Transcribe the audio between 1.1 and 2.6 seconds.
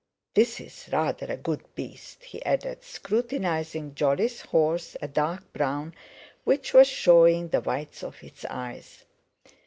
a good beast," he